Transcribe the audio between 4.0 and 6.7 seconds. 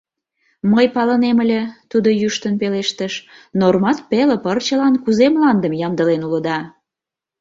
пеле пырчылан кузе мландым ямдылен улыда!